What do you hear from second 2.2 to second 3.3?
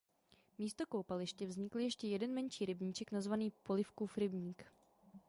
menší rybníček